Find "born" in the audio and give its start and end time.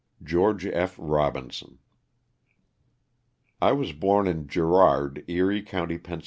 3.93-4.27